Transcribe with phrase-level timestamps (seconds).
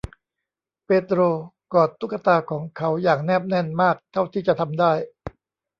[0.85, 1.19] เปโดร
[1.73, 4.91] กอดตุ๊กตาของเขาอย่างแนบแน่นมากเท่าที่จะทำได้